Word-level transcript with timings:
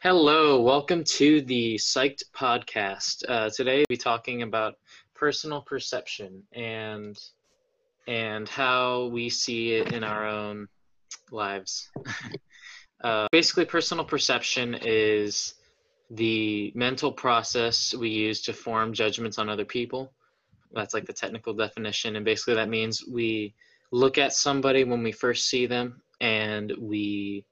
Hello, 0.00 0.60
welcome 0.60 1.02
to 1.02 1.40
the 1.40 1.74
Psyched 1.74 2.22
podcast. 2.32 3.24
Uh, 3.28 3.50
today 3.50 3.78
we'll 3.78 3.86
be 3.88 3.96
talking 3.96 4.42
about 4.42 4.74
personal 5.12 5.60
perception 5.60 6.44
and 6.52 7.18
and 8.06 8.48
how 8.48 9.06
we 9.06 9.28
see 9.28 9.72
it 9.72 9.92
in 9.92 10.04
our 10.04 10.24
own 10.24 10.68
lives. 11.32 11.90
uh, 13.02 13.26
basically, 13.32 13.64
personal 13.64 14.04
perception 14.04 14.78
is 14.82 15.54
the 16.10 16.70
mental 16.76 17.10
process 17.10 17.92
we 17.92 18.08
use 18.08 18.40
to 18.42 18.52
form 18.52 18.92
judgments 18.92 19.36
on 19.36 19.48
other 19.48 19.64
people. 19.64 20.12
That's 20.72 20.94
like 20.94 21.06
the 21.06 21.12
technical 21.12 21.54
definition, 21.54 22.14
and 22.14 22.24
basically 22.24 22.54
that 22.54 22.68
means 22.68 23.04
we 23.04 23.52
look 23.90 24.16
at 24.16 24.32
somebody 24.32 24.84
when 24.84 25.02
we 25.02 25.10
first 25.10 25.48
see 25.48 25.66
them 25.66 26.00
and 26.20 26.72
we 26.78 27.44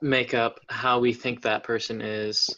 make 0.00 0.34
up 0.34 0.60
how 0.68 0.98
we 0.98 1.12
think 1.12 1.42
that 1.42 1.62
person 1.62 2.00
is 2.00 2.48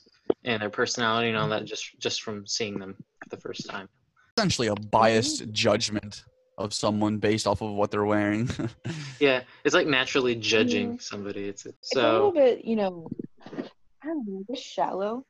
and 0.45 0.61
their 0.63 0.71
personality 0.71 1.29
and 1.29 1.37
all 1.37 1.49
that 1.49 1.65
just 1.65 1.99
just 1.99 2.23
from 2.23 2.47
seeing 2.47 2.79
them 2.79 2.95
for 3.23 3.29
the 3.31 3.41
first 3.41 3.69
time. 3.69 3.89
Essentially, 4.37 4.69
a 4.69 4.75
biased 4.75 5.51
judgment 5.53 6.25
of 6.59 6.75
someone 6.75 7.19
based 7.19 7.47
off 7.47 7.61
of 7.63 7.71
what 7.73 7.91
they're 7.91 8.05
wearing. 8.05 8.49
Yeah, 9.21 9.43
it's 9.65 9.75
like 9.75 9.89
naturally 9.89 10.37
judging 10.37 11.01
somebody. 11.01 11.49
It's 11.49 11.67
It's 11.67 11.97
a 11.97 12.13
little 12.13 12.31
bit, 12.33 12.65
you 12.65 12.77
know, 12.77 13.09
I 13.45 14.07
don't 14.07 14.25
know, 14.29 14.45
just 14.49 14.65
shallow. 14.65 15.25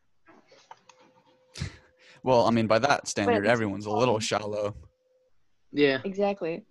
well, 2.23 2.45
I 2.47 2.51
mean, 2.51 2.67
by 2.67 2.79
that 2.81 3.09
standard, 3.09 3.47
everyone's 3.47 3.87
a 3.87 3.91
little 3.91 4.19
shallow. 4.19 4.75
yeah, 5.73 5.99
Exactly. 6.05 6.65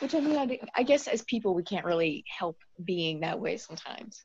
Which 0.00 0.14
I 0.16 0.20
mean, 0.20 0.58
I 0.74 0.82
guess 0.82 1.06
as 1.06 1.22
people, 1.22 1.54
we 1.54 1.62
can't 1.62 1.84
really 1.84 2.24
help 2.28 2.58
being 2.84 3.20
that 3.20 3.38
way 3.38 3.56
sometimes. 3.56 4.24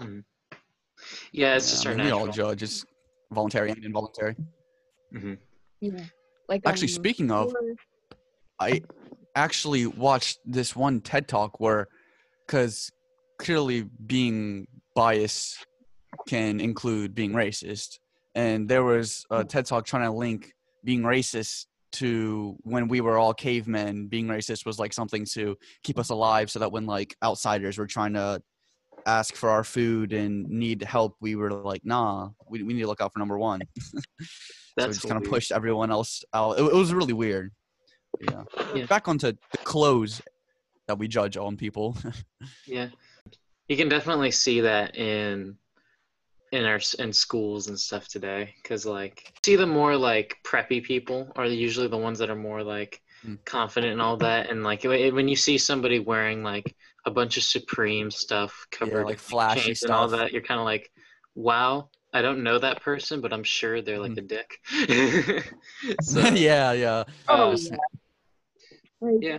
Yeah. 0.00 1.56
It's 1.56 1.66
Yeah, 1.66 1.70
just 1.70 1.86
I 1.86 1.90
our 1.90 1.96
we 1.96 2.02
natural. 2.02 2.20
all 2.20 2.26
judge. 2.28 2.62
It's 2.62 2.84
voluntary 3.32 3.70
and 3.70 3.84
involuntary. 3.84 4.36
hmm 5.12 5.34
Yeah. 5.80 6.04
Like 6.48 6.62
Actually, 6.66 6.88
um, 6.88 6.94
speaking 6.94 7.30
of, 7.30 7.52
I 8.60 8.82
actually 9.34 9.86
watched 9.86 10.38
this 10.44 10.76
one 10.76 11.00
TED 11.00 11.28
talk 11.28 11.60
where, 11.60 11.88
because 12.46 12.90
clearly 13.38 13.82
being 14.06 14.66
biased 14.94 15.66
can 16.28 16.60
include 16.60 17.14
being 17.14 17.32
racist, 17.32 17.98
and 18.34 18.68
there 18.68 18.84
was 18.84 19.24
a 19.30 19.44
TED 19.44 19.66
talk 19.66 19.86
trying 19.86 20.04
to 20.04 20.12
link 20.12 20.52
being 20.84 21.02
racist 21.02 21.66
to 21.92 22.56
when 22.62 22.88
we 22.88 23.00
were 23.00 23.18
all 23.18 23.32
cavemen. 23.34 24.08
Being 24.08 24.26
racist 24.26 24.66
was 24.66 24.78
like 24.78 24.92
something 24.92 25.24
to 25.32 25.56
keep 25.82 25.98
us 25.98 26.10
alive, 26.10 26.50
so 26.50 26.58
that 26.58 26.70
when 26.70 26.86
like 26.86 27.16
outsiders 27.22 27.78
were 27.78 27.86
trying 27.86 28.12
to 28.14 28.42
ask 29.06 29.34
for 29.34 29.50
our 29.50 29.64
food 29.64 30.12
and 30.12 30.48
need 30.48 30.82
help, 30.82 31.16
we 31.20 31.36
were 31.36 31.50
like, 31.50 31.84
nah, 31.84 32.30
we, 32.48 32.62
we 32.62 32.74
need 32.74 32.82
to 32.82 32.86
look 32.86 33.00
out 33.00 33.12
for 33.12 33.18
number 33.18 33.38
one. 33.38 33.60
so 33.80 33.98
we 33.98 34.02
That's 34.76 34.96
just 34.96 35.08
kind 35.08 35.22
of 35.22 35.30
pushed 35.30 35.52
everyone 35.52 35.90
else 35.90 36.24
out. 36.34 36.58
It, 36.58 36.62
it 36.62 36.74
was 36.74 36.92
really 36.92 37.12
weird. 37.12 37.52
Yeah. 38.20 38.44
Yeah. 38.74 38.86
Back 38.86 39.08
onto 39.08 39.32
the 39.32 39.58
clothes 39.58 40.22
that 40.88 40.98
we 40.98 41.08
judge 41.08 41.36
on 41.36 41.56
people. 41.56 41.96
Yeah, 42.66 42.88
you 43.68 43.76
can 43.76 43.88
definitely 43.88 44.32
see 44.32 44.62
that 44.62 44.96
in 44.96 45.56
in 46.50 46.64
our 46.64 46.80
in 46.98 47.12
schools 47.12 47.68
and 47.68 47.78
stuff 47.78 48.08
today 48.08 48.54
because 48.62 48.84
like 48.84 49.32
see 49.44 49.56
the 49.56 49.66
more 49.66 49.96
like 49.96 50.36
preppy 50.44 50.82
people 50.82 51.30
are 51.36 51.46
usually 51.46 51.88
the 51.88 51.96
ones 51.96 52.18
that 52.18 52.30
are 52.30 52.36
more 52.36 52.62
like 52.64 53.00
Mm. 53.26 53.38
confident 53.44 53.92
and 53.92 54.02
all 54.02 54.16
that 54.16 54.50
and 54.50 54.64
like 54.64 54.82
wh- 54.82 55.14
when 55.14 55.28
you 55.28 55.36
see 55.36 55.56
somebody 55.56 56.00
wearing 56.00 56.42
like 56.42 56.74
a 57.06 57.10
bunch 57.10 57.36
of 57.36 57.44
supreme 57.44 58.10
stuff 58.10 58.66
covered 58.72 59.04
like 59.04 59.14
in, 59.14 59.18
flashy 59.18 59.60
chains 59.60 59.82
and 59.84 59.92
all 59.92 60.08
that 60.08 60.32
you're 60.32 60.42
kind 60.42 60.58
of 60.58 60.64
like 60.64 60.90
wow 61.36 61.88
i 62.12 62.20
don't 62.20 62.42
know 62.42 62.58
that 62.58 62.82
person 62.82 63.20
but 63.20 63.32
i'm 63.32 63.44
sure 63.44 63.80
they're 63.80 64.00
like 64.00 64.12
Mm. 64.12 64.18
a 64.18 64.22
dick 64.22 64.58
so 66.00 66.20
yeah, 66.34 66.72
yeah. 66.72 67.04
Oh, 67.28 67.52
uh, 67.52 67.56
yeah. 67.56 67.76
Like, 69.00 69.18
Yeah. 69.20 69.38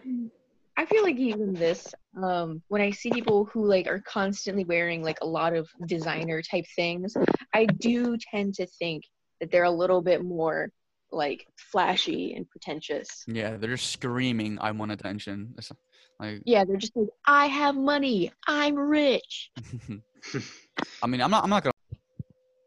I 0.75 0.85
feel 0.85 1.03
like 1.03 1.17
even 1.17 1.53
this, 1.53 1.93
um, 2.21 2.61
when 2.67 2.81
I 2.81 2.89
see 2.91 3.11
people 3.11 3.45
who 3.45 3.65
like 3.65 3.87
are 3.87 4.01
constantly 4.07 4.63
wearing 4.63 5.03
like 5.03 5.19
a 5.21 5.25
lot 5.25 5.53
of 5.55 5.69
designer 5.87 6.41
type 6.41 6.65
things, 6.75 7.15
I 7.53 7.65
do 7.65 8.17
tend 8.17 8.55
to 8.55 8.65
think 8.65 9.03
that 9.39 9.51
they're 9.51 9.65
a 9.65 9.71
little 9.71 10.01
bit 10.01 10.23
more 10.23 10.69
like 11.13 11.47
flashy 11.57 12.33
and 12.35 12.49
pretentious. 12.49 13.23
Yeah, 13.27 13.57
they're 13.57 13.75
just 13.75 13.91
screaming, 13.91 14.57
I 14.59 14.71
want 14.71 14.91
attention. 14.91 15.53
It's 15.57 15.71
like, 16.19 16.41
Yeah, 16.45 16.65
they're 16.65 16.77
just 16.77 16.95
like, 16.95 17.09
I 17.25 17.47
have 17.47 17.75
money, 17.75 18.31
I'm 18.47 18.75
rich. 18.75 19.51
I 21.03 21.07
mean, 21.07 21.21
I'm 21.21 21.31
not, 21.31 21.43
I'm 21.43 21.49
not 21.49 21.63
gonna, 21.63 21.73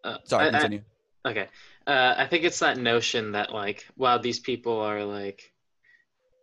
uh, 0.05 0.19
sorry, 0.25 0.45
I- 0.45 0.49
I- 0.49 0.51
continue. 0.53 0.83
Okay. 1.27 1.49
Uh, 1.87 2.15
I 2.17 2.27
think 2.27 2.45
it's 2.45 2.61
that 2.61 2.79
notion 2.79 3.33
that 3.33 3.53
like, 3.53 3.85
wow, 3.97 4.19
these 4.19 4.39
people 4.39 4.79
are 4.81 5.05
like 5.05 5.43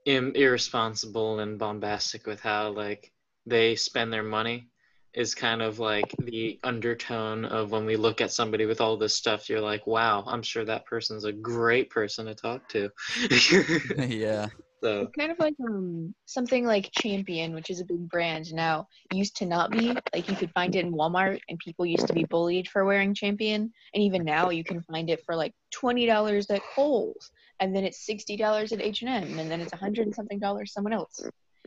Im- 0.05 0.35
irresponsible 0.35 1.39
and 1.39 1.57
bombastic 1.57 2.27
with 2.27 2.41
how 2.41 2.71
like 2.71 3.13
they 3.45 3.75
spend 3.75 4.11
their 4.11 4.23
money 4.23 4.67
is 5.13 5.35
kind 5.35 5.61
of 5.61 5.79
like 5.79 6.13
the 6.23 6.59
undertone 6.63 7.45
of 7.45 7.71
when 7.71 7.85
we 7.85 7.95
look 7.95 8.21
at 8.21 8.31
somebody 8.31 8.65
with 8.65 8.81
all 8.81 8.97
this 8.97 9.15
stuff 9.15 9.49
you're 9.49 9.61
like 9.61 9.85
wow 9.87 10.23
i'm 10.27 10.41
sure 10.41 10.65
that 10.65 10.85
person's 10.85 11.25
a 11.25 11.31
great 11.31 11.89
person 11.89 12.25
to 12.25 12.35
talk 12.35 12.67
to 12.69 12.89
yeah. 13.97 14.47
so 14.83 15.01
It's 15.01 15.15
kind 15.17 15.31
of 15.31 15.39
like 15.39 15.55
um 15.65 16.13
something 16.25 16.65
like 16.65 16.91
Champion, 16.91 17.53
which 17.53 17.69
is 17.69 17.79
a 17.79 17.85
big 17.85 18.09
brand 18.09 18.53
now, 18.53 18.87
used 19.13 19.37
to 19.37 19.45
not 19.45 19.71
be. 19.71 19.95
Like 20.13 20.27
you 20.29 20.35
could 20.35 20.51
find 20.51 20.75
it 20.75 20.85
in 20.85 20.93
Walmart 20.93 21.39
and 21.47 21.57
people 21.59 21.85
used 21.85 22.07
to 22.07 22.13
be 22.13 22.25
bullied 22.25 22.67
for 22.67 22.83
wearing 22.83 23.13
Champion. 23.13 23.71
And 23.93 24.03
even 24.03 24.25
now 24.25 24.49
you 24.49 24.63
can 24.63 24.81
find 24.81 25.09
it 25.09 25.23
for 25.25 25.35
like 25.35 25.53
twenty 25.71 26.05
dollars 26.05 26.49
at 26.49 26.61
Kohl's 26.75 27.31
and 27.59 27.73
then 27.75 27.85
it's 27.85 28.05
sixty 28.05 28.35
dollars 28.35 28.73
at 28.73 28.81
H 28.81 29.01
and 29.03 29.09
M 29.09 29.39
and 29.39 29.49
then 29.49 29.61
it's 29.61 29.73
a 29.73 29.77
hundred 29.77 30.05
and 30.07 30.15
something 30.15 30.39
dollars 30.39 30.73
somewhere 30.73 30.93
else. 30.93 31.21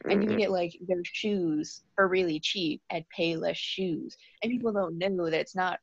And 0.04 0.22
you 0.22 0.28
can 0.28 0.38
get 0.38 0.50
like 0.50 0.76
their 0.86 1.02
shoes 1.04 1.82
for 1.94 2.06
really 2.08 2.38
cheap 2.38 2.82
at 2.90 3.04
Payless 3.16 3.56
Shoes. 3.56 4.16
And 4.42 4.52
people 4.52 4.72
don't 4.72 4.98
know 4.98 5.24
that 5.30 5.40
it's 5.40 5.56
not 5.56 5.78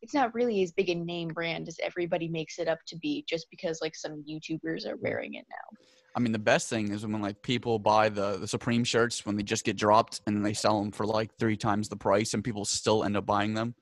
it's 0.00 0.14
not 0.14 0.32
really 0.32 0.62
as 0.62 0.70
big 0.70 0.88
a 0.90 0.94
name 0.94 1.28
brand 1.28 1.66
as 1.66 1.76
everybody 1.82 2.28
makes 2.28 2.60
it 2.60 2.68
up 2.68 2.78
to 2.86 2.96
be 2.98 3.24
just 3.28 3.48
because 3.50 3.80
like 3.82 3.96
some 3.96 4.24
YouTubers 4.30 4.86
are 4.86 4.96
wearing 4.98 5.34
it 5.34 5.44
now. 5.50 5.76
I 6.14 6.20
mean, 6.20 6.30
the 6.30 6.38
best 6.38 6.70
thing 6.70 6.92
is 6.92 7.04
when 7.04 7.20
like 7.20 7.42
people 7.42 7.80
buy 7.80 8.08
the, 8.08 8.36
the 8.38 8.46
Supreme 8.46 8.84
shirts 8.84 9.26
when 9.26 9.36
they 9.36 9.42
just 9.42 9.64
get 9.64 9.76
dropped 9.76 10.20
and 10.26 10.44
they 10.46 10.52
sell 10.54 10.80
them 10.80 10.92
for 10.92 11.04
like 11.04 11.34
three 11.38 11.56
times 11.56 11.88
the 11.88 11.96
price 11.96 12.32
and 12.34 12.44
people 12.44 12.64
still 12.64 13.02
end 13.02 13.16
up 13.16 13.26
buying 13.26 13.54
them. 13.54 13.74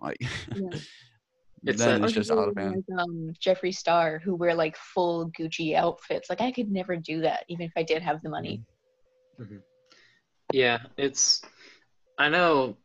Like, 0.00 0.18
Yeah. 0.54 0.78
It's 1.66 1.82
then 1.82 2.02
a- 2.02 2.04
it's 2.04 2.12
just 2.12 2.30
out 2.30 2.48
of 2.48 2.56
hand. 2.58 2.84
like 2.88 3.00
um, 3.00 3.32
Jeffree 3.42 3.74
Star 3.74 4.18
who 4.22 4.34
wear 4.34 4.54
like 4.54 4.76
full 4.76 5.30
Gucci 5.30 5.74
outfits. 5.74 6.28
Like 6.28 6.42
I 6.42 6.52
could 6.52 6.70
never 6.70 6.94
do 6.94 7.22
that, 7.22 7.44
even 7.48 7.64
if 7.64 7.72
I 7.74 7.82
did 7.82 8.02
have 8.02 8.20
the 8.22 8.28
money. 8.28 8.62
Yeah 10.52 10.78
it's 10.96 11.42
i 12.18 12.28
know 12.28 12.76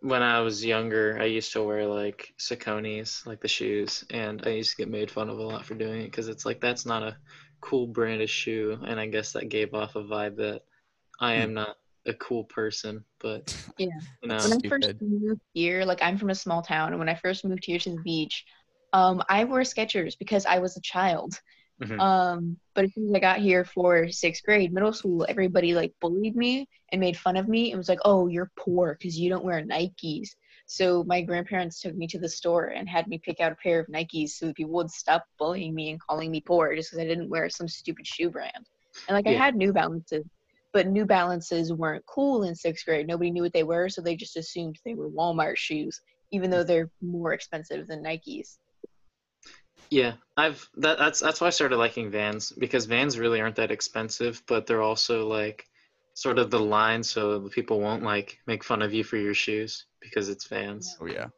when 0.00 0.22
i 0.22 0.40
was 0.40 0.64
younger 0.64 1.18
i 1.20 1.24
used 1.24 1.52
to 1.52 1.62
wear 1.62 1.86
like 1.86 2.32
Saucony's 2.38 3.22
like 3.26 3.40
the 3.40 3.48
shoes 3.48 4.04
and 4.10 4.42
i 4.46 4.50
used 4.50 4.70
to 4.70 4.76
get 4.76 4.90
made 4.90 5.10
fun 5.10 5.28
of 5.28 5.38
a 5.38 5.42
lot 5.42 5.64
for 5.64 5.74
doing 5.74 6.02
it 6.02 6.10
because 6.10 6.28
it's 6.28 6.46
like 6.46 6.60
that's 6.60 6.86
not 6.86 7.02
a 7.02 7.16
cool 7.60 7.86
brand 7.86 8.22
of 8.22 8.30
shoe 8.30 8.78
and 8.86 9.00
i 9.00 9.06
guess 9.06 9.32
that 9.32 9.48
gave 9.48 9.74
off 9.74 9.96
a 9.96 10.02
vibe 10.02 10.36
that 10.36 10.62
i 11.20 11.34
am 11.34 11.54
not 11.54 11.76
a 12.06 12.14
cool 12.14 12.44
person 12.44 13.04
but 13.20 13.44
Yeah. 13.78 13.86
you 14.22 14.28
know 14.28 14.36
When 14.42 14.52
I 14.52 14.68
first 14.68 14.84
Stupid. 14.84 15.00
moved 15.00 15.40
here, 15.54 15.84
like 15.84 16.02
I'm 16.02 16.18
from 16.18 16.30
a 16.30 16.34
small 16.34 16.62
town, 16.62 16.90
and 16.90 16.98
when 16.98 17.08
I 17.08 17.14
first 17.14 17.44
moved 17.44 17.64
here 17.64 17.78
to 17.78 17.90
the 17.90 18.02
beach, 18.02 18.44
um, 18.92 19.22
I 19.28 19.44
wore 19.44 19.60
Skechers 19.60 20.18
because 20.18 20.46
I 20.46 20.58
was 20.58 20.76
a 20.76 20.80
child. 20.80 21.40
Mhm. 21.80 22.00
Um, 22.00 22.58
but 22.74 22.84
as 22.84 22.94
soon 22.94 23.06
as 23.08 23.14
I 23.14 23.20
got 23.20 23.38
here 23.40 23.64
for 23.64 24.08
sixth 24.08 24.44
grade, 24.44 24.72
middle 24.72 24.92
school, 24.92 25.26
everybody 25.28 25.74
like 25.74 25.94
bullied 26.00 26.36
me 26.36 26.68
and 26.92 27.00
made 27.00 27.16
fun 27.16 27.36
of 27.36 27.48
me 27.48 27.70
and 27.72 27.78
was 27.78 27.88
like, 27.88 28.00
"Oh, 28.04 28.26
you're 28.28 28.50
poor 28.56 28.94
because 28.94 29.18
you 29.18 29.28
don't 29.30 29.44
wear 29.44 29.62
Nikes." 29.64 30.30
So 30.66 31.02
my 31.04 31.22
grandparents 31.22 31.80
took 31.80 31.94
me 31.96 32.06
to 32.08 32.18
the 32.18 32.28
store 32.28 32.66
and 32.66 32.88
had 32.88 33.06
me 33.08 33.18
pick 33.18 33.40
out 33.40 33.52
a 33.52 33.56
pair 33.56 33.80
of 33.80 33.86
Nikes 33.88 34.30
so 34.30 34.46
that 34.46 34.56
people 34.56 34.72
would 34.74 34.90
stop 34.90 35.24
bullying 35.38 35.74
me 35.74 35.90
and 35.90 36.00
calling 36.00 36.30
me 36.30 36.40
poor 36.40 36.74
just 36.74 36.90
because 36.90 37.02
I 37.04 37.08
didn't 37.08 37.30
wear 37.30 37.48
some 37.48 37.68
stupid 37.68 38.06
shoe 38.06 38.30
brand. 38.30 38.66
And 39.08 39.16
like 39.16 39.26
I 39.26 39.32
had 39.32 39.56
New 39.56 39.72
Balances, 39.72 40.24
but 40.72 40.86
New 40.88 41.06
Balances 41.06 41.72
weren't 41.72 42.06
cool 42.06 42.42
in 42.44 42.54
sixth 42.54 42.84
grade. 42.84 43.06
Nobody 43.06 43.30
knew 43.30 43.42
what 43.42 43.52
they 43.52 43.62
were, 43.64 43.88
so 43.88 44.02
they 44.02 44.16
just 44.16 44.36
assumed 44.36 44.78
they 44.84 44.94
were 44.94 45.10
Walmart 45.10 45.56
shoes, 45.56 46.00
even 46.32 46.50
though 46.50 46.64
they're 46.64 46.90
more 47.00 47.32
expensive 47.32 47.86
than 47.86 48.02
Nikes. 48.02 48.58
Yeah, 49.90 50.14
I've 50.36 50.68
that, 50.76 50.98
that's 50.98 51.20
that's 51.20 51.40
why 51.40 51.46
I 51.46 51.50
started 51.50 51.76
liking 51.76 52.10
Vans 52.10 52.52
because 52.52 52.84
Vans 52.86 53.18
really 53.18 53.40
aren't 53.40 53.56
that 53.56 53.70
expensive, 53.70 54.42
but 54.46 54.66
they're 54.66 54.82
also 54.82 55.26
like 55.26 55.66
sort 56.14 56.38
of 56.38 56.50
the 56.50 56.58
line 56.58 57.02
so 57.02 57.48
people 57.48 57.80
won't 57.80 58.02
like 58.02 58.38
make 58.46 58.64
fun 58.64 58.82
of 58.82 58.92
you 58.92 59.04
for 59.04 59.16
your 59.16 59.34
shoes 59.34 59.86
because 60.00 60.28
it's 60.28 60.46
Vans. 60.46 60.96
Oh 61.00 61.06
yeah. 61.06 61.28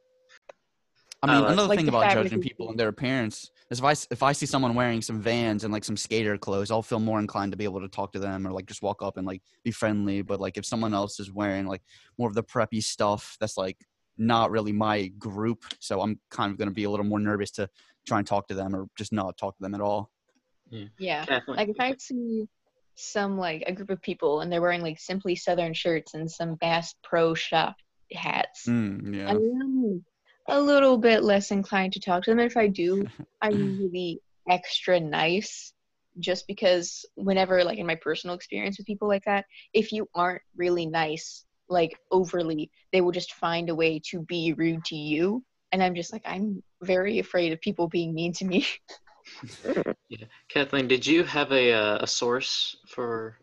I 1.22 1.26
I 1.30 1.34
mean, 1.34 1.42
like- 1.42 1.52
another 1.52 1.68
Like 1.68 1.78
thing 1.78 1.88
about 1.88 2.10
judging 2.12 2.40
people 2.40 2.70
and 2.70 2.80
their 2.80 2.88
appearance 2.88 3.50
is 3.70 3.78
if 3.78 3.84
I 3.84 3.90
s- 3.92 4.08
if 4.10 4.22
I 4.22 4.32
see 4.32 4.46
someone 4.46 4.74
wearing 4.74 5.02
some 5.02 5.20
Vans 5.20 5.64
and 5.64 5.72
like 5.72 5.84
some 5.84 5.96
skater 5.96 6.36
clothes, 6.38 6.70
I'll 6.70 6.82
feel 6.82 6.98
more 6.98 7.20
inclined 7.20 7.52
to 7.52 7.58
be 7.58 7.64
able 7.64 7.80
to 7.82 7.88
talk 7.88 8.12
to 8.14 8.18
them 8.18 8.46
or 8.46 8.52
like 8.52 8.66
just 8.66 8.82
walk 8.82 9.02
up 9.02 9.16
and 9.16 9.26
like 9.26 9.42
be 9.62 9.70
friendly. 9.70 10.22
But 10.22 10.40
like 10.40 10.56
if 10.56 10.64
someone 10.64 10.94
else 10.94 11.20
is 11.20 11.30
wearing 11.30 11.66
like 11.66 11.82
more 12.18 12.28
of 12.28 12.34
the 12.34 12.42
preppy 12.42 12.82
stuff 12.82 13.36
that's 13.38 13.56
like 13.58 13.76
not 14.16 14.50
really 14.50 14.72
my 14.72 15.06
group. 15.18 15.64
So 15.78 16.00
I'm 16.02 16.18
kind 16.30 16.50
of 16.52 16.58
going 16.58 16.68
to 16.68 16.74
be 16.74 16.84
a 16.84 16.90
little 16.90 17.06
more 17.06 17.20
nervous 17.20 17.50
to 17.52 17.68
try 18.06 18.18
and 18.18 18.26
talk 18.26 18.48
to 18.48 18.54
them 18.54 18.74
or 18.74 18.86
just 18.96 19.12
not 19.12 19.36
talk 19.36 19.56
to 19.56 19.62
them 19.62 19.74
at 19.74 19.80
all. 19.80 20.10
Yeah. 20.98 21.24
Kathleen, 21.24 21.56
Like 21.56 21.68
if 21.68 21.80
I 21.80 21.94
see 21.98 22.46
some 22.94 23.38
like 23.38 23.64
a 23.66 23.72
group 23.72 23.90
of 23.90 24.02
people 24.02 24.40
and 24.40 24.52
they're 24.52 24.60
wearing 24.60 24.82
like 24.82 24.98
simply 24.98 25.34
southern 25.34 25.74
shirts 25.74 26.14
and 26.14 26.30
some 26.30 26.56
Bass 26.56 26.94
Pro 27.02 27.34
Shop 27.34 27.76
hats, 28.12 28.66
Mm, 28.68 29.28
I'm 29.28 30.04
a 30.48 30.60
little 30.60 30.98
bit 30.98 31.22
less 31.22 31.50
inclined 31.50 31.92
to 31.94 32.00
talk 32.00 32.24
to 32.24 32.30
them. 32.30 32.40
And 32.40 32.50
if 32.50 32.56
I 32.56 32.66
do, 32.66 33.04
I'm 33.42 33.78
really 33.78 34.20
extra 34.48 35.00
nice. 35.00 35.72
Just 36.18 36.46
because 36.48 37.04
whenever 37.14 37.62
like 37.64 37.78
in 37.78 37.86
my 37.86 37.94
personal 37.94 38.34
experience 38.34 38.78
with 38.78 38.86
people 38.86 39.08
like 39.08 39.24
that, 39.24 39.46
if 39.72 39.92
you 39.92 40.08
aren't 40.14 40.42
really 40.56 40.86
nice, 40.86 41.44
like 41.68 41.96
overly, 42.10 42.70
they 42.92 43.00
will 43.00 43.12
just 43.12 43.34
find 43.34 43.70
a 43.70 43.74
way 43.74 44.00
to 44.10 44.22
be 44.22 44.52
rude 44.54 44.84
to 44.86 44.96
you. 44.96 45.44
And 45.72 45.82
I'm 45.82 45.94
just 45.94 46.12
like, 46.12 46.22
I'm 46.24 46.62
very 46.82 47.18
afraid 47.18 47.52
of 47.52 47.60
people 47.60 47.88
being 47.88 48.14
mean 48.14 48.32
to 48.34 48.44
me. 48.44 48.66
yeah. 50.08 50.24
Kathleen, 50.48 50.88
did 50.88 51.06
you 51.06 51.24
have 51.24 51.52
a 51.52 51.72
uh, 51.72 51.98
a 52.00 52.06
source 52.06 52.76
for 52.88 53.38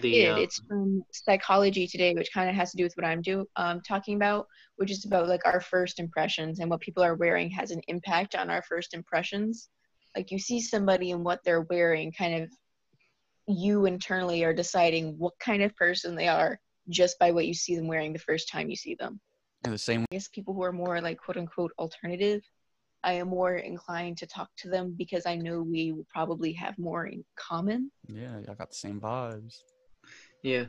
the? 0.00 0.10
did. 0.10 0.32
uh, 0.32 0.40
It's 0.40 0.60
from 0.68 1.04
Psychology 1.12 1.86
Today, 1.86 2.14
which 2.14 2.32
kind 2.32 2.48
of 2.48 2.56
has 2.56 2.70
to 2.72 2.76
do 2.76 2.84
with 2.84 2.94
what 2.96 3.06
I'm 3.06 3.22
do 3.22 3.46
um, 3.56 3.80
talking 3.86 4.16
about, 4.16 4.46
which 4.76 4.90
is 4.90 5.04
about 5.04 5.28
like 5.28 5.44
our 5.44 5.60
first 5.60 5.98
impressions 5.98 6.60
and 6.60 6.70
what 6.70 6.80
people 6.80 7.02
are 7.02 7.14
wearing 7.14 7.50
has 7.50 7.70
an 7.70 7.80
impact 7.88 8.34
on 8.34 8.50
our 8.50 8.62
first 8.62 8.94
impressions. 8.94 9.68
Like 10.16 10.30
you 10.30 10.38
see 10.38 10.60
somebody 10.60 11.10
and 11.10 11.24
what 11.24 11.40
they're 11.44 11.62
wearing, 11.62 12.12
kind 12.12 12.42
of 12.42 12.50
you 13.46 13.86
internally 13.86 14.44
are 14.44 14.54
deciding 14.54 15.18
what 15.18 15.34
kind 15.38 15.62
of 15.62 15.74
person 15.76 16.14
they 16.14 16.28
are 16.28 16.58
just 16.88 17.18
by 17.18 17.30
what 17.30 17.46
you 17.46 17.54
see 17.54 17.76
them 17.76 17.86
wearing 17.86 18.12
the 18.12 18.18
first 18.18 18.48
time 18.48 18.70
you 18.70 18.76
see 18.76 18.94
them. 18.94 19.20
Yeah, 19.64 19.70
the 19.72 19.78
same. 19.78 20.02
I 20.02 20.14
guess 20.14 20.28
people 20.28 20.54
who 20.54 20.62
are 20.62 20.72
more 20.72 21.00
like 21.00 21.18
quote 21.18 21.36
unquote 21.36 21.72
alternative, 21.78 22.42
I 23.04 23.14
am 23.14 23.28
more 23.28 23.56
inclined 23.56 24.18
to 24.18 24.26
talk 24.26 24.50
to 24.58 24.68
them 24.68 24.94
because 24.96 25.26
I 25.26 25.36
know 25.36 25.62
we 25.62 25.92
will 25.92 26.06
probably 26.12 26.52
have 26.54 26.78
more 26.78 27.06
in 27.06 27.24
common. 27.36 27.90
Yeah, 28.08 28.38
I 28.48 28.54
got 28.54 28.70
the 28.70 28.76
same 28.76 29.00
vibes. 29.00 29.62
Yeah. 30.42 30.66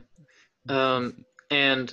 Um, 0.68 1.24
and 1.50 1.92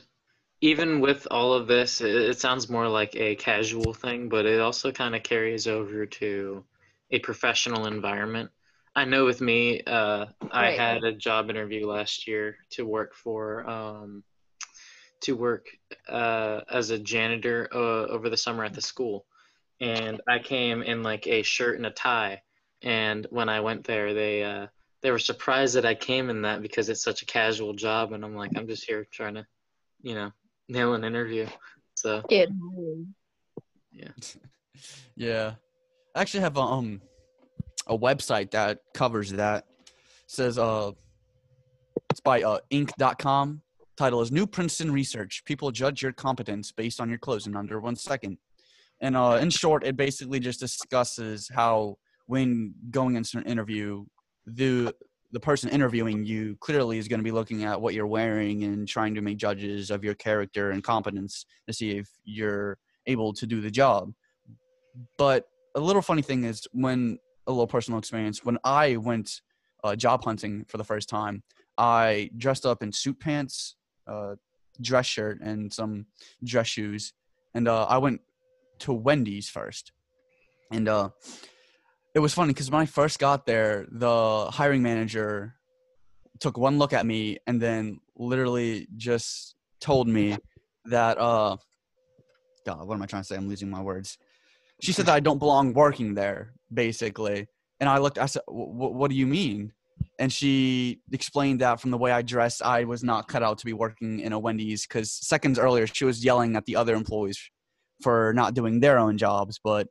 even 0.61 1.01
with 1.01 1.27
all 1.31 1.53
of 1.53 1.67
this, 1.67 2.01
it, 2.01 2.15
it 2.15 2.39
sounds 2.39 2.69
more 2.69 2.87
like 2.87 3.15
a 3.15 3.35
casual 3.35 3.93
thing, 3.93 4.29
but 4.29 4.45
it 4.45 4.59
also 4.61 4.91
kind 4.91 5.15
of 5.15 5.23
carries 5.23 5.67
over 5.67 6.05
to 6.05 6.65
a 7.11 7.19
professional 7.19 7.87
environment. 7.87 8.51
I 8.95 9.05
know 9.05 9.25
with 9.25 9.41
me, 9.41 9.81
uh, 9.83 10.27
I 10.51 10.65
Right, 10.65 10.79
had 10.79 11.03
a 11.03 11.13
job 11.13 11.49
interview 11.49 11.87
last 11.87 12.27
year 12.27 12.57
to 12.71 12.85
work 12.85 13.13
for, 13.15 13.69
um, 13.69 14.23
to 15.21 15.35
work 15.35 15.67
uh, 16.09 16.61
as 16.71 16.89
a 16.89 16.99
janitor 16.99 17.69
uh, 17.73 18.07
over 18.07 18.29
the 18.29 18.37
summer 18.37 18.63
at 18.65 18.73
the 18.73 18.81
school. 18.81 19.25
And 19.83 20.21
I 20.27 20.39
came 20.39 20.81
in 20.81 21.03
like 21.03 21.27
a 21.27 21.41
shirt 21.43 21.75
and 21.75 21.85
a 21.85 21.91
tie. 21.91 22.41
And 22.81 23.27
when 23.29 23.49
I 23.49 23.59
went 23.59 23.83
there, 23.83 24.13
they, 24.13 24.43
uh, 24.43 24.67
they 25.01 25.11
were 25.11 25.19
surprised 25.19 25.75
that 25.75 25.85
I 25.85 25.93
came 25.93 26.29
in 26.29 26.43
that 26.43 26.61
because 26.61 26.87
it's 26.87 27.03
such 27.03 27.21
a 27.21 27.25
casual 27.25 27.73
job, 27.73 28.13
and 28.13 28.23
I'm 28.23 28.35
like, 28.35 28.51
I'm 28.55 28.67
just 28.67 28.85
here 28.85 29.05
trying 29.11 29.35
to, 29.35 29.45
you 30.01 30.15
know, 30.15 30.31
nail 30.69 30.93
an 30.93 31.03
interview. 31.03 31.45
So 31.95 32.23
Get 32.29 32.49
yeah. 35.15 35.53
I 36.15 36.21
actually 36.21 36.41
have 36.41 36.57
a, 36.57 36.61
um 36.61 37.01
a 37.87 37.97
website 37.97 38.51
that 38.51 38.79
covers 38.93 39.31
that. 39.31 39.65
It 39.85 39.91
says 40.27 40.57
uh 40.57 40.91
it's 42.09 42.21
by 42.21 42.41
uh 42.41 42.59
inc.com. 42.71 43.61
Title 43.95 44.21
is 44.21 44.31
New 44.31 44.47
Princeton 44.47 44.91
Research. 44.91 45.43
People 45.45 45.69
judge 45.71 46.01
your 46.01 46.13
competence 46.13 46.71
based 46.71 46.99
on 46.99 47.09
your 47.09 47.19
clothes 47.19 47.45
in 47.45 47.55
under 47.55 47.79
one 47.79 47.95
second. 47.95 48.37
And 49.01 49.17
uh 49.17 49.39
in 49.41 49.49
short, 49.49 49.85
it 49.85 49.97
basically 49.97 50.39
just 50.39 50.59
discusses 50.59 51.49
how 51.53 51.97
when 52.27 52.73
going 52.89 53.15
into 53.15 53.37
an 53.37 53.43
interview, 53.43 54.05
the 54.45 54.93
the 55.31 55.39
person 55.39 55.69
interviewing 55.71 56.23
you 56.23 56.55
clearly 56.59 56.99
is 56.99 57.07
going 57.07 57.19
to 57.19 57.23
be 57.23 57.31
looking 57.31 57.63
at 57.63 57.81
what 57.81 57.95
you're 57.95 58.07
wearing 58.07 58.63
and 58.65 58.87
trying 58.87 59.15
to 59.15 59.21
make 59.21 59.37
judges 59.37 59.89
of 59.89 60.03
your 60.03 60.13
character 60.13 60.69
and 60.69 60.83
competence 60.83 61.45
to 61.67 61.73
see 61.73 61.97
if 61.97 62.07
you're 62.23 62.77
able 63.07 63.33
to 63.33 63.47
do 63.47 63.59
the 63.59 63.71
job. 63.71 64.13
But 65.17 65.45
a 65.73 65.79
little 65.79 66.03
funny 66.03 66.21
thing 66.21 66.43
is 66.43 66.67
when 66.71 67.17
a 67.47 67.51
little 67.51 67.67
personal 67.67 67.97
experience 67.97 68.45
when 68.45 68.59
I 68.63 68.97
went 68.97 69.41
uh, 69.83 69.95
job 69.95 70.23
hunting 70.23 70.65
for 70.67 70.77
the 70.77 70.83
first 70.83 71.09
time, 71.09 71.43
I 71.77 72.29
dressed 72.37 72.65
up 72.65 72.83
in 72.83 72.91
suit 72.91 73.19
pants, 73.19 73.75
uh, 74.07 74.35
dress 74.81 75.07
shirt, 75.07 75.41
and 75.41 75.73
some 75.73 76.05
dress 76.43 76.67
shoes, 76.67 77.13
and 77.53 77.67
uh, 77.67 77.85
I 77.85 77.97
went 77.97 78.21
to 78.79 78.93
Wendy's 78.93 79.49
first, 79.49 79.91
and 80.71 80.87
uh, 80.87 81.09
it 82.13 82.19
was 82.19 82.33
funny 82.33 82.53
because 82.53 82.69
when 82.69 82.81
I 82.81 82.85
first 82.85 83.19
got 83.19 83.45
there, 83.45 83.87
the 83.91 84.47
hiring 84.51 84.83
manager 84.83 85.55
took 86.39 86.57
one 86.57 86.77
look 86.77 86.93
at 86.93 87.05
me 87.05 87.37
and 87.47 87.61
then 87.61 87.99
literally 88.15 88.87
just 88.97 89.55
told 89.79 90.07
me 90.07 90.37
that 90.85 91.17
uh 91.17 91.57
God, 92.65 92.87
what 92.87 92.95
am 92.95 93.01
I 93.01 93.05
trying 93.05 93.21
to 93.23 93.27
say? 93.27 93.35
I'm 93.35 93.49
losing 93.49 93.69
my 93.69 93.81
words. 93.81 94.17
She 94.81 94.93
said 94.93 95.05
that 95.07 95.15
I 95.15 95.19
don't 95.19 95.39
belong 95.39 95.73
working 95.73 96.13
there, 96.13 96.53
basically. 96.73 97.47
And 97.79 97.89
I 97.89 97.97
looked, 97.97 98.17
I 98.17 98.25
said, 98.25 98.43
what 98.47 99.09
do 99.09 99.15
you 99.15 99.27
mean? 99.27 99.73
And 100.17 100.31
she 100.31 101.01
explained 101.11 101.61
that 101.61 101.81
from 101.81 101.91
the 101.91 101.97
way 101.97 102.11
I 102.11 102.21
dressed, 102.21 102.61
I 102.61 102.85
was 102.85 103.03
not 103.03 103.27
cut 103.27 103.43
out 103.43 103.57
to 103.59 103.65
be 103.65 103.73
working 103.73 104.21
in 104.21 104.31
a 104.31 104.39
Wendy's 104.39 104.87
because 104.87 105.11
seconds 105.11 105.59
earlier, 105.59 105.87
she 105.87 106.05
was 106.05 106.23
yelling 106.23 106.55
at 106.55 106.65
the 106.65 106.77
other 106.77 106.95
employees 106.95 107.49
for 108.03 108.33
not 108.33 108.53
doing 108.53 108.79
their 108.79 108.99
own 108.99 109.17
jobs. 109.17 109.59
But 109.63 109.87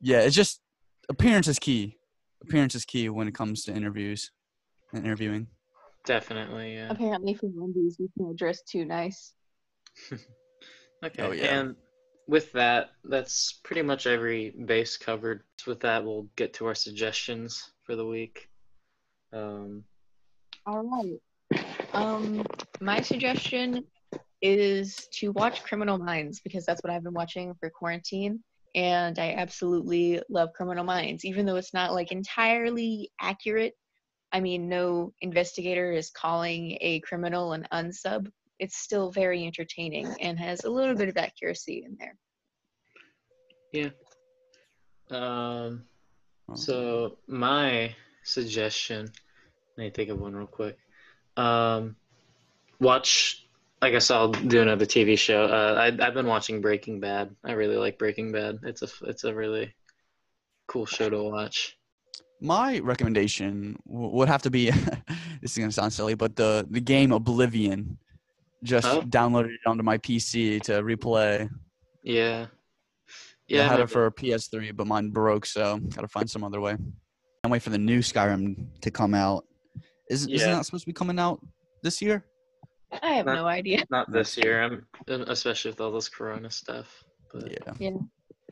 yeah, 0.00 0.20
it's 0.20 0.36
just 0.36 0.60
appearance 1.08 1.48
is 1.48 1.58
key. 1.58 1.96
Appearance 2.42 2.74
is 2.74 2.84
key 2.84 3.08
when 3.08 3.28
it 3.28 3.34
comes 3.34 3.64
to 3.64 3.74
interviews 3.74 4.30
and 4.92 5.04
interviewing. 5.04 5.48
definitely, 6.04 6.74
yeah. 6.74 6.88
Apparently, 6.90 7.34
for 7.34 7.48
Wendy's, 7.52 7.96
you 7.98 8.08
can't 8.18 8.36
dress 8.36 8.62
too 8.62 8.84
nice. 8.84 9.32
Okay. 11.04 11.22
Oh, 11.22 11.32
yeah. 11.32 11.58
And 11.58 11.76
with 12.26 12.52
that, 12.52 12.90
that's 13.04 13.60
pretty 13.64 13.82
much 13.82 14.06
every 14.06 14.54
base 14.64 14.96
covered. 14.96 15.42
With 15.66 15.80
that, 15.80 16.04
we'll 16.04 16.28
get 16.36 16.54
to 16.54 16.66
our 16.66 16.74
suggestions 16.74 17.70
for 17.84 17.96
the 17.96 18.06
week. 18.06 18.48
Um, 19.32 19.84
All 20.66 20.82
right. 20.82 21.62
Um, 21.92 22.44
my 22.80 23.00
suggestion 23.00 23.84
is 24.42 25.08
to 25.14 25.32
watch 25.32 25.64
Criminal 25.64 25.98
Minds 25.98 26.40
because 26.40 26.64
that's 26.66 26.82
what 26.82 26.92
I've 26.92 27.04
been 27.04 27.14
watching 27.14 27.54
for 27.54 27.70
quarantine, 27.70 28.42
and 28.74 29.18
I 29.18 29.32
absolutely 29.32 30.20
love 30.28 30.52
Criminal 30.54 30.84
Minds, 30.84 31.24
even 31.24 31.46
though 31.46 31.56
it's 31.56 31.74
not 31.74 31.92
like 31.92 32.12
entirely 32.12 33.10
accurate. 33.20 33.74
I 34.32 34.40
mean, 34.40 34.68
no 34.68 35.12
investigator 35.20 35.92
is 35.92 36.10
calling 36.10 36.76
a 36.80 37.00
criminal 37.00 37.52
an 37.52 37.66
unsub. 37.72 38.28
It's 38.58 38.76
still 38.76 39.10
very 39.10 39.46
entertaining 39.46 40.14
and 40.20 40.38
has 40.38 40.64
a 40.64 40.70
little 40.70 40.94
bit 40.94 41.08
of 41.08 41.16
accuracy 41.16 41.84
in 41.86 41.96
there. 41.98 42.16
Yeah. 43.72 43.90
Um, 45.10 45.84
so 46.54 47.18
my 47.26 47.94
suggestion, 48.24 49.10
let 49.76 49.84
me 49.84 49.90
think 49.90 50.10
of 50.10 50.20
one 50.20 50.34
real 50.34 50.46
quick. 50.46 50.76
Um, 51.36 51.96
watch. 52.80 53.45
I 53.82 53.90
guess 53.90 54.10
I'll 54.10 54.32
do 54.32 54.62
another 54.62 54.86
TV 54.86 55.18
show. 55.18 55.44
Uh, 55.44 55.74
I, 55.78 55.86
I've 56.06 56.14
been 56.14 56.26
watching 56.26 56.60
Breaking 56.60 56.98
Bad. 56.98 57.34
I 57.44 57.52
really 57.52 57.76
like 57.76 57.98
Breaking 57.98 58.32
Bad. 58.32 58.56
It's 58.62 58.82
a 58.82 58.88
it's 59.02 59.24
a 59.24 59.34
really 59.34 59.74
cool 60.66 60.86
show 60.86 61.10
to 61.10 61.22
watch. 61.22 61.76
My 62.40 62.78
recommendation 62.80 63.78
w- 63.86 64.08
would 64.16 64.28
have 64.28 64.42
to 64.42 64.50
be 64.50 64.70
this 65.40 65.52
is 65.52 65.58
gonna 65.58 65.72
sound 65.72 65.92
silly, 65.92 66.14
but 66.14 66.36
the 66.36 66.66
the 66.70 66.80
game 66.80 67.12
Oblivion. 67.12 67.98
Just 68.62 68.86
Oh. 68.88 69.02
downloaded 69.02 69.50
it 69.52 69.60
onto 69.66 69.82
my 69.84 69.98
PC 69.98 70.60
to 70.62 70.82
replay. 70.82 71.48
Yeah. 72.02 72.46
Yeah, 73.46 73.58
Yeah. 73.58 73.60
I 73.60 73.64
had 73.64 73.70
maybe- 73.72 73.82
it 73.82 73.90
for 73.90 74.06
a 74.06 74.10
PS3, 74.12 74.74
but 74.74 74.86
mine 74.86 75.10
broke, 75.10 75.44
so 75.44 75.78
gotta 75.78 76.08
find 76.08 76.28
some 76.28 76.42
other 76.42 76.60
way. 76.60 76.72
And 77.44 77.52
wait 77.52 77.62
for 77.62 77.70
the 77.70 77.78
new 77.78 78.00
Skyrim 78.00 78.80
to 78.80 78.90
come 78.90 79.14
out. 79.14 79.44
Isn't 80.10 80.32
isn't 80.32 80.50
that 80.50 80.64
supposed 80.64 80.82
to 80.84 80.86
be 80.88 80.94
coming 80.94 81.18
out 81.18 81.38
this 81.82 82.00
year? 82.00 82.24
I 83.02 83.14
have 83.14 83.26
Not- 83.26 83.34
no 83.34 83.46
idea. 83.46 83.84
Not 83.90 84.12
this 84.12 84.36
year. 84.36 84.62
I'm 84.62 84.86
especially 85.08 85.70
with 85.72 85.80
all 85.80 85.92
this 85.92 86.08
Corona 86.08 86.50
stuff. 86.50 87.04
But 87.32 87.58
Yeah. 87.78 87.96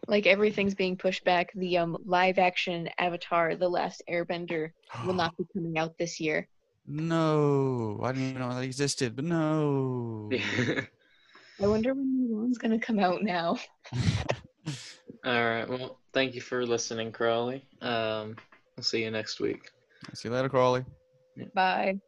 Like 0.07 0.27
everything's 0.27 0.75
being 0.75 0.97
pushed 0.97 1.25
back. 1.25 1.53
The 1.55 1.79
um 1.79 1.97
live 2.05 2.39
action 2.39 2.91
Avatar: 2.99 3.57
The 3.57 3.69
Last 3.69 4.03
Airbender 4.11 4.71
will 5.07 5.15
not 5.15 5.37
be 5.37 5.47
coming 5.53 5.79
out 5.79 5.97
this 5.99 6.21
year. 6.21 6.49
No, 6.87 8.01
I 8.03 8.13
didn't 8.13 8.31
even 8.31 8.41
know 8.41 8.55
that 8.55 8.63
existed, 8.63 9.17
but 9.17 9.25
no. 9.25 10.31
I 11.63 11.67
wonder 11.67 11.95
when 11.95 12.29
Mulan's 12.29 12.59
gonna 12.59 12.79
come 12.79 12.99
out 12.99 13.23
now. 13.23 13.57
all 15.25 15.45
right. 15.45 15.69
Well, 15.69 16.01
thank 16.13 16.35
you 16.35 16.43
for 16.43 16.67
listening, 16.67 17.13
Crawley. 17.13 17.65
Um, 17.81 18.37
I'll 18.77 18.85
see 18.85 19.03
you 19.03 19.11
next 19.11 19.41
week. 19.41 19.71
See 20.13 20.29
you 20.29 20.35
later, 20.35 20.49
Crawley. 20.49 20.85
Bye. 21.55 21.99